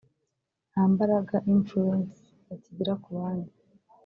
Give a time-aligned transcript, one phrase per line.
[0.71, 3.53] nta mbaraga (influence) bakigira ku bandi